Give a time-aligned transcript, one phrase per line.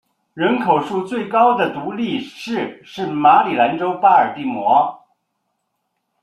[0.33, 4.99] 人口数最高的独立市是马里兰州巴尔的摩。